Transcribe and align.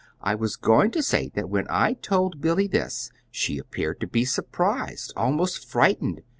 I 0.23 0.33
was 0.33 0.55
going 0.55 0.89
to 0.93 1.03
say 1.03 1.29
that 1.35 1.47
when 1.47 1.67
I 1.69 1.93
told 1.93 2.41
Billy 2.41 2.65
this, 2.65 3.11
she 3.29 3.59
appeared 3.59 3.99
to 3.99 4.07
be 4.07 4.25
surprised, 4.25 5.13
and 5.15 5.23
almost 5.25 5.69
frightened. 5.69 6.23